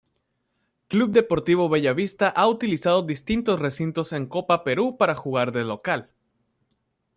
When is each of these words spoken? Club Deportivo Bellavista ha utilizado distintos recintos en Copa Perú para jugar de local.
Club 0.87 1.11
Deportivo 1.11 1.69
Bellavista 1.69 2.29
ha 2.35 2.47
utilizado 2.47 3.03
distintos 3.03 3.59
recintos 3.59 4.13
en 4.13 4.25
Copa 4.25 4.63
Perú 4.63 4.97
para 4.97 5.13
jugar 5.13 5.51
de 5.51 5.63
local. 5.63 6.09